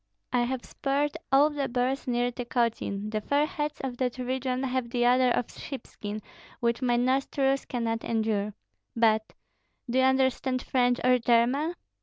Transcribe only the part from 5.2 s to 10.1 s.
of sheepskin, which my nostrils cannot endure. But Do you